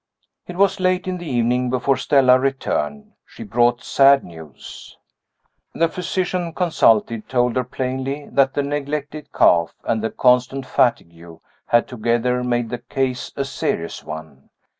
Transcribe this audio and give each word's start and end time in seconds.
It 0.47 0.55
was 0.57 0.79
late 0.79 1.07
in 1.07 1.19
the 1.19 1.29
evening 1.29 1.69
before 1.69 1.95
Stella 1.95 2.39
returned. 2.39 3.11
She 3.23 3.43
brought 3.43 3.83
sad 3.83 4.23
news. 4.23 4.97
The 5.75 5.87
physician 5.89 6.53
consulted 6.55 7.29
told 7.29 7.55
her 7.55 7.63
plainly 7.63 8.27
that 8.31 8.55
the 8.55 8.63
neglected 8.63 9.31
cough, 9.31 9.75
and 9.83 10.01
the 10.03 10.09
constant 10.09 10.65
fatigue, 10.65 11.23
had 11.67 11.87
together 11.87 12.43
made 12.43 12.69
the 12.71 12.79
case 12.79 13.31
a 13.35 13.45
serious 13.45 14.03
one. 14.03 14.49